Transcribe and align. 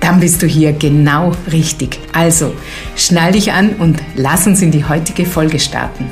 Dann 0.00 0.20
bist 0.20 0.42
du 0.42 0.46
hier 0.46 0.72
genau 0.72 1.32
richtig. 1.52 1.98
Also, 2.12 2.54
schnall 2.96 3.32
dich 3.32 3.52
an 3.52 3.74
und 3.78 3.98
lass 4.16 4.46
uns 4.46 4.62
in 4.62 4.70
die 4.70 4.84
heutige 4.84 5.26
Folge 5.26 5.58
starten. 5.58 6.06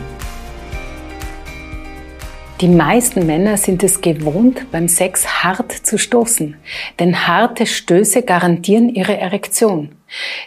Die 2.60 2.69
meisten 2.69 3.24
Männer 3.24 3.56
sind 3.56 3.84
es 3.84 4.01
gewohnt, 4.01 4.66
beim 4.73 4.88
Sex 4.88 5.45
hart 5.45 5.70
zu 5.70 5.96
stoßen, 5.96 6.56
denn 6.98 7.29
harte 7.29 7.66
Stöße 7.66 8.23
garantieren 8.23 8.88
ihre 8.88 9.16
Erektion. 9.16 9.91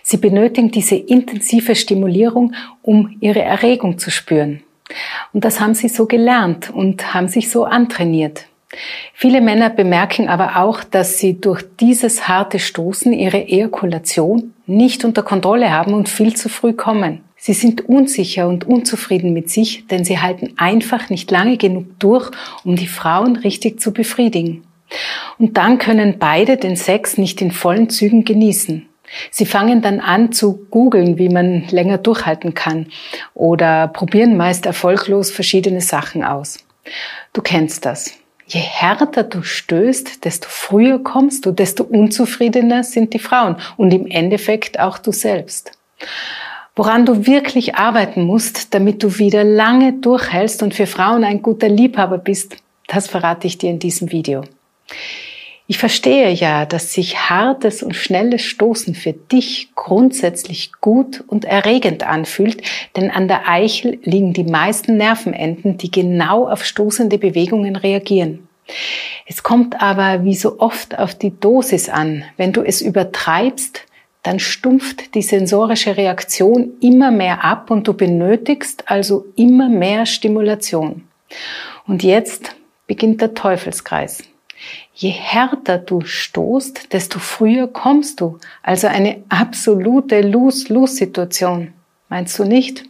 Sie 0.03 0.17
benötigen 0.17 0.71
diese 0.71 0.95
intensive 0.95 1.73
Stimulierung, 1.73 2.53
um 2.81 3.15
ihre 3.21 3.41
Erregung 3.41 3.97
zu 3.97 4.11
spüren. 4.11 4.61
Und 5.31 5.45
das 5.45 5.61
haben 5.61 5.73
sie 5.73 5.87
so 5.87 6.05
gelernt 6.05 6.69
und 6.69 7.13
haben 7.13 7.29
sich 7.29 7.49
so 7.49 7.63
antrainiert. 7.63 8.45
Viele 9.13 9.41
Männer 9.41 9.69
bemerken 9.69 10.29
aber 10.29 10.57
auch, 10.57 10.83
dass 10.83 11.17
sie 11.17 11.39
durch 11.39 11.63
dieses 11.79 12.27
harte 12.27 12.59
Stoßen 12.59 13.11
ihre 13.11 13.47
Ejakulation 13.47 14.53
nicht 14.65 15.03
unter 15.03 15.23
Kontrolle 15.23 15.71
haben 15.71 15.93
und 15.93 16.09
viel 16.09 16.35
zu 16.35 16.47
früh 16.47 16.73
kommen. 16.73 17.21
Sie 17.35 17.53
sind 17.53 17.89
unsicher 17.89 18.47
und 18.47 18.65
unzufrieden 18.65 19.33
mit 19.33 19.49
sich, 19.49 19.87
denn 19.87 20.05
sie 20.05 20.19
halten 20.19 20.53
einfach 20.57 21.09
nicht 21.09 21.31
lange 21.31 21.57
genug 21.57 21.99
durch, 21.99 22.31
um 22.63 22.75
die 22.75 22.87
Frauen 22.87 23.35
richtig 23.35 23.81
zu 23.81 23.91
befriedigen. 23.91 24.63
Und 25.39 25.57
dann 25.57 25.77
können 25.77 26.19
beide 26.19 26.57
den 26.57 26.75
Sex 26.75 27.17
nicht 27.17 27.41
in 27.41 27.51
vollen 27.51 27.89
Zügen 27.89 28.25
genießen. 28.25 28.87
Sie 29.29 29.45
fangen 29.45 29.81
dann 29.81 29.99
an 29.99 30.31
zu 30.31 30.67
googeln, 30.69 31.17
wie 31.17 31.29
man 31.29 31.67
länger 31.69 31.97
durchhalten 31.97 32.53
kann 32.53 32.87
oder 33.33 33.87
probieren 33.87 34.37
meist 34.37 34.65
erfolglos 34.65 35.31
verschiedene 35.31 35.81
Sachen 35.81 36.23
aus. 36.23 36.59
Du 37.33 37.41
kennst 37.41 37.85
das. 37.85 38.13
Je 38.53 38.59
härter 38.59 39.23
du 39.23 39.43
stößt, 39.43 40.25
desto 40.25 40.49
früher 40.49 40.99
kommst 40.99 41.45
du, 41.45 41.53
desto 41.53 41.85
unzufriedener 41.85 42.83
sind 42.83 43.13
die 43.13 43.19
Frauen 43.19 43.55
und 43.77 43.93
im 43.93 44.07
Endeffekt 44.07 44.77
auch 44.77 44.97
du 44.97 45.13
selbst. 45.13 45.71
Woran 46.75 47.05
du 47.05 47.25
wirklich 47.25 47.75
arbeiten 47.75 48.23
musst, 48.23 48.73
damit 48.73 49.03
du 49.03 49.19
wieder 49.19 49.45
lange 49.45 49.93
durchhältst 49.93 50.63
und 50.63 50.73
für 50.73 50.85
Frauen 50.85 51.23
ein 51.23 51.41
guter 51.41 51.69
Liebhaber 51.69 52.17
bist, 52.17 52.57
das 52.87 53.07
verrate 53.07 53.47
ich 53.47 53.57
dir 53.57 53.69
in 53.69 53.79
diesem 53.79 54.11
Video. 54.11 54.43
Ich 55.71 55.77
verstehe 55.77 56.31
ja, 56.31 56.65
dass 56.65 56.91
sich 56.91 57.29
hartes 57.29 57.81
und 57.81 57.95
schnelles 57.95 58.41
Stoßen 58.41 58.93
für 58.93 59.13
dich 59.13 59.69
grundsätzlich 59.73 60.73
gut 60.81 61.23
und 61.27 61.45
erregend 61.45 62.05
anfühlt, 62.05 62.61
denn 62.97 63.09
an 63.09 63.29
der 63.29 63.47
Eichel 63.47 63.97
liegen 64.03 64.33
die 64.33 64.43
meisten 64.43 64.97
Nervenenden, 64.97 65.77
die 65.77 65.89
genau 65.89 66.49
auf 66.49 66.65
stoßende 66.65 67.17
Bewegungen 67.17 67.77
reagieren. 67.77 68.49
Es 69.25 69.43
kommt 69.43 69.81
aber 69.81 70.25
wie 70.25 70.35
so 70.35 70.59
oft 70.59 70.99
auf 70.99 71.15
die 71.15 71.39
Dosis 71.39 71.87
an. 71.87 72.25
Wenn 72.35 72.51
du 72.51 72.63
es 72.63 72.81
übertreibst, 72.81 73.85
dann 74.23 74.39
stumpft 74.39 75.15
die 75.15 75.21
sensorische 75.21 75.95
Reaktion 75.95 76.71
immer 76.81 77.11
mehr 77.11 77.45
ab 77.45 77.71
und 77.71 77.87
du 77.87 77.93
benötigst 77.93 78.83
also 78.91 79.25
immer 79.37 79.69
mehr 79.69 80.05
Stimulation. 80.05 81.07
Und 81.87 82.03
jetzt 82.03 82.57
beginnt 82.87 83.21
der 83.21 83.35
Teufelskreis. 83.35 84.25
Je 84.93 85.09
härter 85.09 85.77
du 85.77 86.01
stoßt, 86.01 86.93
desto 86.93 87.19
früher 87.19 87.67
kommst 87.67 88.21
du. 88.21 88.37
Also 88.63 88.87
eine 88.87 89.23
absolute 89.29 90.21
Lose-Lose-Situation. 90.21 91.73
Meinst 92.09 92.37
du 92.37 92.43
nicht? 92.43 92.83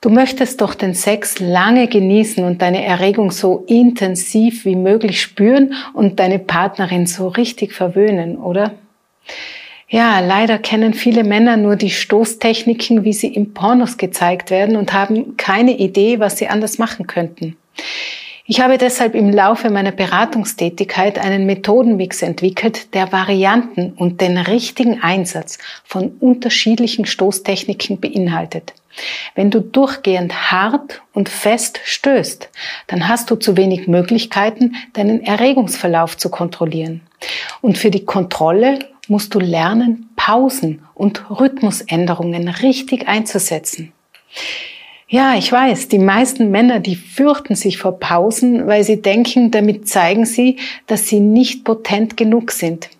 Du 0.00 0.10
möchtest 0.10 0.60
doch 0.60 0.74
den 0.74 0.94
Sex 0.94 1.40
lange 1.40 1.88
genießen 1.88 2.44
und 2.44 2.62
deine 2.62 2.84
Erregung 2.84 3.32
so 3.32 3.64
intensiv 3.66 4.64
wie 4.64 4.76
möglich 4.76 5.20
spüren 5.20 5.74
und 5.92 6.20
deine 6.20 6.38
Partnerin 6.38 7.06
so 7.06 7.26
richtig 7.26 7.72
verwöhnen, 7.72 8.38
oder? 8.38 8.74
Ja, 9.88 10.20
leider 10.20 10.58
kennen 10.58 10.94
viele 10.94 11.24
Männer 11.24 11.56
nur 11.56 11.74
die 11.74 11.90
Stoßtechniken, 11.90 13.04
wie 13.04 13.12
sie 13.12 13.28
im 13.28 13.54
Pornos 13.54 13.96
gezeigt 13.96 14.50
werden 14.50 14.76
und 14.76 14.92
haben 14.92 15.36
keine 15.36 15.78
Idee, 15.78 16.20
was 16.20 16.36
sie 16.36 16.48
anders 16.48 16.78
machen 16.78 17.06
könnten. 17.06 17.56
Ich 18.50 18.62
habe 18.62 18.78
deshalb 18.78 19.14
im 19.14 19.28
Laufe 19.28 19.68
meiner 19.68 19.92
Beratungstätigkeit 19.92 21.18
einen 21.18 21.44
Methodenmix 21.44 22.22
entwickelt, 22.22 22.94
der 22.94 23.12
Varianten 23.12 23.92
und 23.92 24.22
den 24.22 24.38
richtigen 24.38 25.02
Einsatz 25.02 25.58
von 25.84 26.12
unterschiedlichen 26.18 27.04
Stoßtechniken 27.04 28.00
beinhaltet. 28.00 28.72
Wenn 29.34 29.50
du 29.50 29.60
durchgehend 29.60 30.50
hart 30.50 31.02
und 31.12 31.28
fest 31.28 31.80
stößt, 31.84 32.48
dann 32.86 33.06
hast 33.06 33.30
du 33.30 33.36
zu 33.36 33.58
wenig 33.58 33.86
Möglichkeiten, 33.86 34.76
deinen 34.94 35.22
Erregungsverlauf 35.22 36.16
zu 36.16 36.30
kontrollieren. 36.30 37.02
Und 37.60 37.76
für 37.76 37.90
die 37.90 38.06
Kontrolle 38.06 38.78
musst 39.08 39.34
du 39.34 39.40
lernen, 39.40 40.08
Pausen 40.16 40.86
und 40.94 41.28
Rhythmusänderungen 41.28 42.48
richtig 42.48 43.08
einzusetzen. 43.08 43.92
Ja, 45.10 45.36
ich 45.36 45.50
weiß, 45.50 45.88
die 45.88 45.98
meisten 45.98 46.50
Männer, 46.50 46.80
die 46.80 46.94
fürchten 46.94 47.54
sich 47.54 47.78
vor 47.78 47.98
Pausen, 47.98 48.66
weil 48.66 48.84
sie 48.84 49.00
denken, 49.00 49.50
damit 49.50 49.88
zeigen 49.88 50.26
sie, 50.26 50.58
dass 50.86 51.06
sie 51.06 51.20
nicht 51.20 51.64
potent 51.64 52.18
genug 52.18 52.50
sind. 52.50 52.90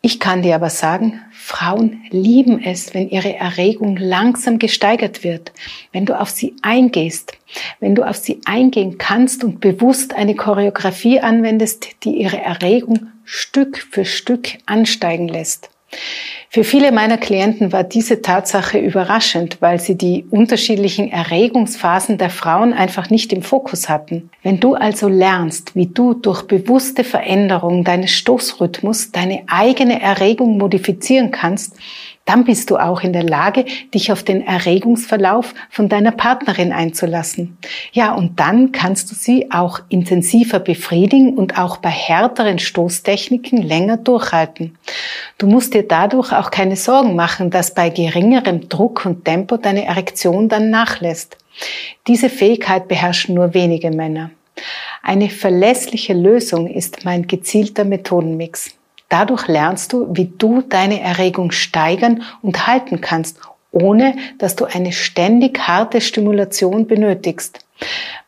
Ich 0.00 0.18
kann 0.18 0.40
dir 0.40 0.54
aber 0.54 0.70
sagen, 0.70 1.20
Frauen 1.30 2.02
lieben 2.08 2.58
es, 2.62 2.94
wenn 2.94 3.10
ihre 3.10 3.36
Erregung 3.36 3.98
langsam 3.98 4.58
gesteigert 4.58 5.22
wird, 5.22 5.52
wenn 5.92 6.06
du 6.06 6.18
auf 6.18 6.30
sie 6.30 6.54
eingehst, 6.62 7.34
wenn 7.80 7.94
du 7.94 8.08
auf 8.08 8.16
sie 8.16 8.40
eingehen 8.46 8.96
kannst 8.96 9.44
und 9.44 9.60
bewusst 9.60 10.14
eine 10.14 10.36
Choreografie 10.36 11.20
anwendest, 11.20 12.02
die 12.04 12.16
ihre 12.16 12.40
Erregung 12.40 13.08
Stück 13.24 13.76
für 13.90 14.06
Stück 14.06 14.56
ansteigen 14.64 15.28
lässt. 15.28 15.68
Für 16.52 16.64
viele 16.64 16.90
meiner 16.90 17.16
Klienten 17.16 17.70
war 17.70 17.84
diese 17.84 18.22
Tatsache 18.22 18.78
überraschend, 18.78 19.58
weil 19.60 19.78
sie 19.78 19.96
die 19.96 20.24
unterschiedlichen 20.30 21.10
Erregungsphasen 21.12 22.18
der 22.18 22.30
Frauen 22.30 22.72
einfach 22.72 23.08
nicht 23.08 23.32
im 23.32 23.42
Fokus 23.42 23.88
hatten. 23.88 24.30
Wenn 24.42 24.58
du 24.58 24.74
also 24.74 25.06
lernst, 25.06 25.76
wie 25.76 25.86
du 25.86 26.12
durch 26.12 26.42
bewusste 26.42 27.04
Veränderung 27.04 27.84
deines 27.84 28.10
Stoßrhythmus 28.10 29.12
deine 29.12 29.44
eigene 29.46 30.02
Erregung 30.02 30.58
modifizieren 30.58 31.30
kannst, 31.30 31.76
dann 32.26 32.44
bist 32.44 32.70
du 32.70 32.76
auch 32.76 33.02
in 33.02 33.12
der 33.12 33.24
Lage, 33.24 33.64
dich 33.92 34.12
auf 34.12 34.22
den 34.22 34.46
Erregungsverlauf 34.46 35.52
von 35.68 35.88
deiner 35.88 36.12
Partnerin 36.12 36.72
einzulassen. 36.72 37.58
Ja, 37.92 38.14
und 38.14 38.38
dann 38.38 38.72
kannst 38.72 39.10
du 39.10 39.14
sie 39.14 39.50
auch 39.50 39.80
intensiver 39.88 40.60
befriedigen 40.60 41.36
und 41.36 41.58
auch 41.58 41.78
bei 41.78 41.88
härteren 41.88 42.58
Stoßtechniken 42.58 43.62
länger 43.62 43.96
durchhalten. 43.96 44.78
Du 45.38 45.46
musst 45.46 45.74
dir 45.74 45.86
dadurch 45.86 46.32
auch 46.32 46.50
keine 46.50 46.76
Sorgen 46.76 47.16
machen, 47.16 47.50
dass 47.50 47.74
bei 47.74 47.88
geringerem 47.88 48.68
Druck 48.68 49.04
und 49.06 49.24
Tempo 49.24 49.56
deine 49.56 49.86
Erektion 49.86 50.48
dann 50.48 50.70
nachlässt. 50.70 51.36
Diese 52.06 52.30
Fähigkeit 52.30 52.86
beherrschen 52.86 53.34
nur 53.34 53.54
wenige 53.54 53.90
Männer. 53.90 54.30
Eine 55.02 55.30
verlässliche 55.30 56.12
Lösung 56.12 56.66
ist 56.66 57.04
mein 57.04 57.26
gezielter 57.26 57.84
Methodenmix. 57.84 58.74
Dadurch 59.10 59.46
lernst 59.48 59.92
du, 59.92 60.06
wie 60.12 60.32
du 60.38 60.62
deine 60.62 61.00
Erregung 61.00 61.50
steigern 61.50 62.22
und 62.40 62.66
halten 62.66 63.02
kannst, 63.02 63.38
ohne 63.72 64.16
dass 64.38 64.56
du 64.56 64.64
eine 64.64 64.92
ständig 64.92 65.58
harte 65.60 66.00
Stimulation 66.00 66.86
benötigst. 66.86 67.60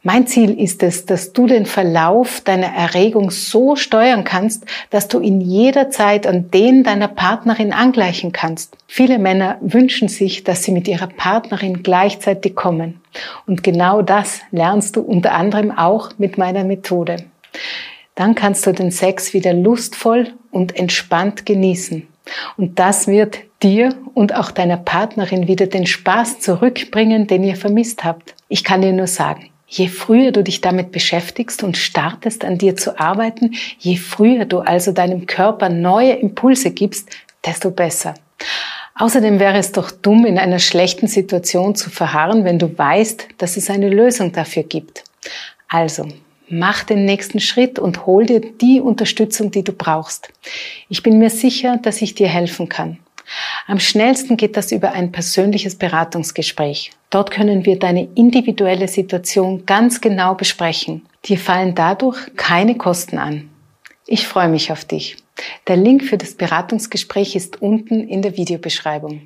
Mein 0.02 0.26
Ziel 0.26 0.58
ist 0.58 0.82
es, 0.82 1.06
dass 1.06 1.32
du 1.32 1.46
den 1.46 1.66
Verlauf 1.66 2.40
deiner 2.40 2.74
Erregung 2.74 3.30
so 3.30 3.76
steuern 3.76 4.24
kannst, 4.24 4.64
dass 4.90 5.06
du 5.06 5.20
ihn 5.20 5.40
jederzeit 5.40 6.26
an 6.26 6.50
den 6.50 6.82
deiner 6.82 7.08
Partnerin 7.08 7.72
angleichen 7.72 8.32
kannst. 8.32 8.76
Viele 8.88 9.18
Männer 9.18 9.58
wünschen 9.60 10.08
sich, 10.08 10.42
dass 10.42 10.64
sie 10.64 10.72
mit 10.72 10.88
ihrer 10.88 11.06
Partnerin 11.06 11.82
gleichzeitig 11.82 12.56
kommen. 12.56 13.00
Und 13.46 13.62
genau 13.62 14.02
das 14.02 14.40
lernst 14.50 14.96
du 14.96 15.02
unter 15.02 15.32
anderem 15.32 15.70
auch 15.70 16.10
mit 16.18 16.38
meiner 16.38 16.64
Methode. 16.64 17.18
Dann 18.22 18.36
kannst 18.36 18.64
du 18.68 18.72
den 18.72 18.92
Sex 18.92 19.34
wieder 19.34 19.52
lustvoll 19.52 20.28
und 20.52 20.76
entspannt 20.76 21.44
genießen. 21.44 22.06
Und 22.56 22.78
das 22.78 23.08
wird 23.08 23.40
dir 23.64 23.96
und 24.14 24.36
auch 24.36 24.52
deiner 24.52 24.76
Partnerin 24.76 25.48
wieder 25.48 25.66
den 25.66 25.88
Spaß 25.88 26.38
zurückbringen, 26.38 27.26
den 27.26 27.42
ihr 27.42 27.56
vermisst 27.56 28.04
habt. 28.04 28.36
Ich 28.46 28.62
kann 28.62 28.80
dir 28.80 28.92
nur 28.92 29.08
sagen, 29.08 29.50
je 29.66 29.88
früher 29.88 30.30
du 30.30 30.44
dich 30.44 30.60
damit 30.60 30.92
beschäftigst 30.92 31.64
und 31.64 31.76
startest 31.76 32.44
an 32.44 32.58
dir 32.58 32.76
zu 32.76 33.00
arbeiten, 33.00 33.54
je 33.80 33.96
früher 33.96 34.44
du 34.44 34.60
also 34.60 34.92
deinem 34.92 35.26
Körper 35.26 35.68
neue 35.68 36.12
Impulse 36.12 36.70
gibst, 36.70 37.10
desto 37.44 37.72
besser. 37.72 38.14
Außerdem 38.94 39.40
wäre 39.40 39.58
es 39.58 39.72
doch 39.72 39.90
dumm, 39.90 40.26
in 40.26 40.38
einer 40.38 40.60
schlechten 40.60 41.08
Situation 41.08 41.74
zu 41.74 41.90
verharren, 41.90 42.44
wenn 42.44 42.60
du 42.60 42.78
weißt, 42.78 43.30
dass 43.38 43.56
es 43.56 43.68
eine 43.68 43.88
Lösung 43.88 44.30
dafür 44.30 44.62
gibt. 44.62 45.02
Also, 45.68 46.06
mach 46.52 46.84
den 46.84 47.04
nächsten 47.04 47.40
Schritt 47.40 47.78
und 47.78 48.06
hol 48.06 48.26
dir 48.26 48.40
die 48.40 48.80
Unterstützung, 48.80 49.50
die 49.50 49.64
du 49.64 49.72
brauchst. 49.72 50.28
Ich 50.88 51.02
bin 51.02 51.18
mir 51.18 51.30
sicher, 51.30 51.78
dass 51.82 52.02
ich 52.02 52.14
dir 52.14 52.28
helfen 52.28 52.68
kann. 52.68 52.98
Am 53.66 53.80
schnellsten 53.80 54.36
geht 54.36 54.56
das 54.56 54.72
über 54.72 54.92
ein 54.92 55.12
persönliches 55.12 55.76
Beratungsgespräch. 55.76 56.90
Dort 57.10 57.30
können 57.30 57.64
wir 57.64 57.78
deine 57.78 58.08
individuelle 58.14 58.88
Situation 58.88 59.64
ganz 59.66 60.00
genau 60.00 60.34
besprechen. 60.34 61.06
Dir 61.24 61.38
fallen 61.38 61.74
dadurch 61.74 62.18
keine 62.36 62.76
Kosten 62.76 63.18
an. 63.18 63.48
Ich 64.06 64.26
freue 64.26 64.48
mich 64.48 64.72
auf 64.72 64.84
dich. 64.84 65.16
Der 65.68 65.76
Link 65.76 66.04
für 66.04 66.18
das 66.18 66.34
Beratungsgespräch 66.34 67.36
ist 67.36 67.62
unten 67.62 68.06
in 68.08 68.22
der 68.22 68.36
Videobeschreibung. 68.36 69.20